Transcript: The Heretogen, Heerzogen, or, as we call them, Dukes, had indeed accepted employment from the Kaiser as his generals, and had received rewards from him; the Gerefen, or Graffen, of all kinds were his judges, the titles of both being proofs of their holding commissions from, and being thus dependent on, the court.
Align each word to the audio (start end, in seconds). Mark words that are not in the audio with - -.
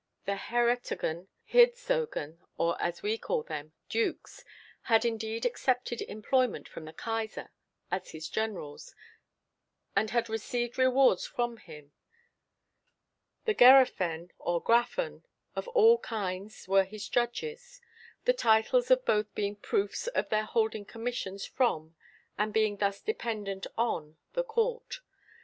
The 0.25 0.31
Heretogen, 0.33 1.27
Heerzogen, 1.47 2.39
or, 2.57 2.75
as 2.81 3.03
we 3.03 3.19
call 3.19 3.43
them, 3.43 3.73
Dukes, 3.87 4.43
had 4.89 5.05
indeed 5.05 5.45
accepted 5.45 6.01
employment 6.01 6.67
from 6.67 6.85
the 6.85 6.91
Kaiser 6.93 7.51
as 7.91 8.09
his 8.09 8.27
generals, 8.27 8.95
and 9.95 10.09
had 10.09 10.27
received 10.27 10.79
rewards 10.79 11.27
from 11.27 11.57
him; 11.57 11.91
the 13.45 13.53
Gerefen, 13.53 14.31
or 14.39 14.59
Graffen, 14.59 15.23
of 15.55 15.67
all 15.67 15.99
kinds 15.99 16.67
were 16.67 16.83
his 16.83 17.07
judges, 17.07 17.79
the 18.25 18.33
titles 18.33 18.89
of 18.89 19.05
both 19.05 19.31
being 19.35 19.55
proofs 19.55 20.07
of 20.07 20.29
their 20.29 20.45
holding 20.45 20.83
commissions 20.83 21.45
from, 21.45 21.95
and 22.39 22.51
being 22.51 22.77
thus 22.77 23.01
dependent 23.03 23.67
on, 23.77 24.17
the 24.33 24.43
court. 24.43 25.01